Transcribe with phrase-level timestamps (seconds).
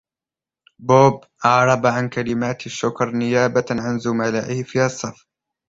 [0.87, 5.27] بوب أعرب عن كلمات الشكر نيابة عن زملائه في الصف.